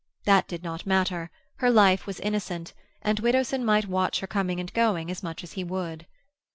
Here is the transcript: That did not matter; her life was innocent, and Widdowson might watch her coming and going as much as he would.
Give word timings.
That 0.25 0.47
did 0.47 0.63
not 0.63 0.87
matter; 0.87 1.29
her 1.57 1.69
life 1.69 2.07
was 2.07 2.19
innocent, 2.21 2.73
and 3.03 3.19
Widdowson 3.19 3.63
might 3.63 3.85
watch 3.85 4.21
her 4.21 4.25
coming 4.25 4.59
and 4.59 4.73
going 4.73 5.11
as 5.11 5.21
much 5.21 5.43
as 5.43 5.51
he 5.51 5.63
would. 5.63 6.07